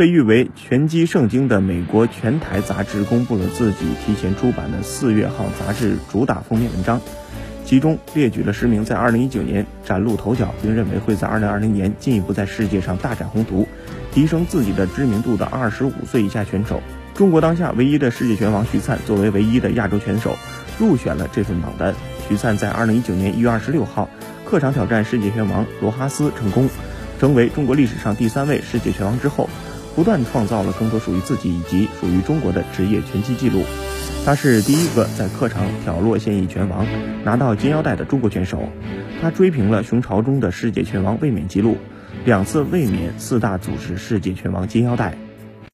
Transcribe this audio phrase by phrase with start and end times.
[0.00, 6.98] 被誉为拳击圣经的美国拳台杂志公布了自己提前出版的四月号杂志主打封面文章，
[7.66, 13.68] 其中列举了十名在2019年崭露头角，并认为会在2020年进一步在世界上大展宏图、
[14.10, 16.80] 提升自己的知名度的25岁以下选手。
[17.12, 20.34] 中国当下唯一的世界拳王徐灿作为唯一的亚洲拳手，
[20.78, 21.94] 入选了这份榜单。
[22.26, 24.08] 徐灿在2019年1月26号
[24.46, 26.70] 客场挑战世界拳王罗哈斯成功，
[27.20, 29.46] 成为中国历史上第三位世界拳王之后。
[29.94, 33.64] 不断创造了更多属于自己以及属于中国的职业拳击纪录。
[34.24, 36.86] 他是第一个在客场挑落现役拳王
[37.24, 38.68] 拿到金腰带的中国拳手。
[39.22, 41.76] 他追平了熊朝忠的世界拳王卫冕纪录，
[42.24, 45.14] 两次卫冕四大组织世界拳王金腰带。